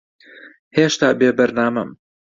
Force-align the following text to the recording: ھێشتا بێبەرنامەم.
ھێشتا 0.77 1.09
بێبەرنامەم. 1.19 1.89